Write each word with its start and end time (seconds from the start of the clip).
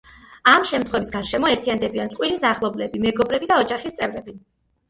ამ 0.51 0.63
შემთხვევის 0.69 1.11
გარშემო 1.15 1.51
ერთიანდებიან 1.57 2.11
წყვილის 2.13 2.47
ახლობლები, 2.55 3.03
მეგობრები 3.07 3.51
და 3.53 3.59
ოჯახის 3.67 3.99
წევრები. 4.01 4.39